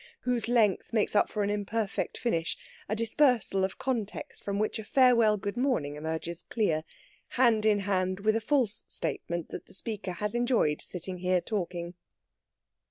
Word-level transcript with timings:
whose 0.21 0.47
length 0.47 0.91
makes 0.91 1.15
up 1.15 1.29
for 1.29 1.43
an 1.43 1.51
imperfect 1.51 2.17
finish 2.17 2.57
a 2.89 2.95
dispersal 2.95 3.63
of 3.63 3.77
context 3.77 4.43
from 4.43 4.57
which 4.57 4.79
a 4.79 4.83
farewell 4.83 5.37
good 5.37 5.55
morning 5.55 5.95
emerges 5.95 6.41
clear, 6.49 6.83
hand 7.37 7.67
in 7.67 7.81
hand 7.81 8.21
with 8.21 8.35
a 8.35 8.41
false 8.41 8.83
statement 8.87 9.49
that 9.49 9.67
the 9.67 9.75
speaker 9.75 10.13
has 10.13 10.33
enjoyed 10.33 10.81
sitting 10.81 11.21
there 11.21 11.39
talking. 11.39 11.93